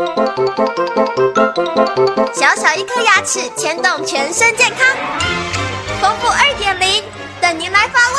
[0.00, 0.06] 小
[2.56, 4.96] 小一颗牙齿牵动全身健康，
[6.00, 7.02] 丰富二点零
[7.38, 8.18] 等您来发问。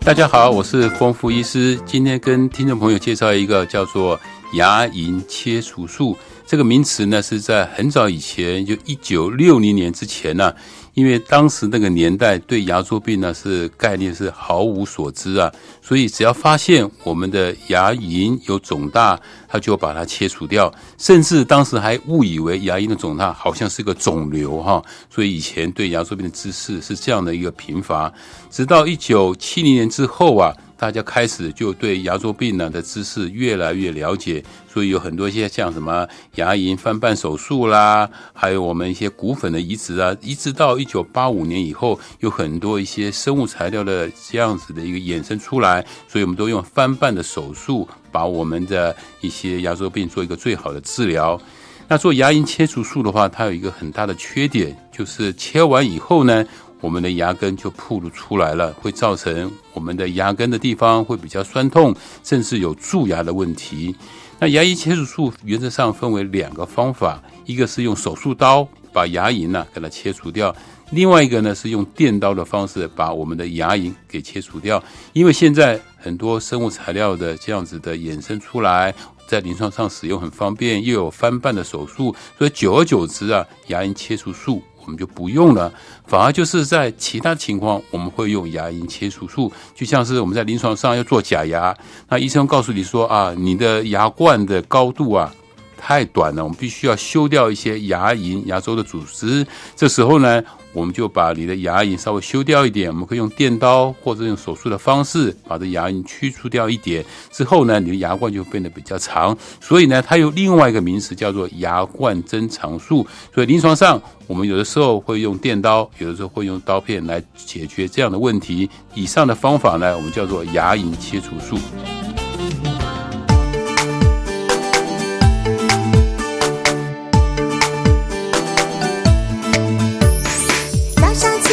[0.00, 4.18] 大家好，我是丰富医师，今天跟听众朋友介绍一个叫做
[4.54, 6.18] 牙龈切除术。
[6.46, 10.54] 这个名词呢，是在很早以前，就一九六零年之前呢。
[10.94, 28.10] 因为当时那个年代对牙周病呢是概念是毫无所知啊，所以只要发现我们的牙龈有肿大，他就把它切除掉，甚至当时还误以为牙龈的肿大好像是个肿瘤哈，所以以前对牙周病的知识是这样的一个贫乏。
[28.50, 30.54] 直到一九七零年之后啊。
[30.78, 51.40] 大家开始就对牙周病呢的知识越来越了解，所以有很多一些像什么牙龈翻瓣手术啦，还有我们一些骨粉的移植啊，一直到一九八五年以后，有很多一些生物材料的这样子的一个衍生出来，所以我们都用翻瓣的手术把我们的一些牙周病做一个最好的治疗。
[51.88, 56.44] 那做牙龈切除术的话，它有一个很大的缺点，就是切完以后呢。
[56.80, 63.94] 我们的牙根就暴露出来了，会造成我们的牙根的地方会比较酸痛，甚至有蛀牙的问题。
[64.38, 70.54] 那牙龈切除术原则上分为两个方法，一个是用手术刀把牙龈呢给它切除掉，
[70.90, 74.82] 另外一个呢是用电刀的方式把我们的牙龈给切除掉。
[75.14, 78.94] 因为现在很多生物材料的这样子的衍生出来，
[79.26, 84.62] 在临床上使用很方便，又有翻瓣的手术，所以久而久之啊，牙龈切除术。
[84.84, 85.72] 我们就不用了，
[86.06, 91.76] 反而就是在其他情况，我们会用牙龈切除术，就像是我们在临床上要做假牙，
[92.08, 95.34] 那医生告诉你说啊，你的牙冠的高度啊
[95.76, 100.40] 太短了，我们必须要修掉一些牙龈、牙周的组织，这时候呢。
[100.76, 107.02] 我们就把你的牙龈稍微修掉一点，我们可以用电刀或者用手术的方式把这牙龈去除掉一点，
[107.32, 109.34] 之后呢，你的牙冠就变得比较长。
[109.58, 113.06] 所以呢，它有另外一个名词叫做牙冠增长术。
[113.34, 118.68] 所以临床上，我们有的时候会用电刀，有的时候会用刀片来解决这样的问题。
[118.94, 121.58] 以上的方法呢，我们叫做牙龈切除术。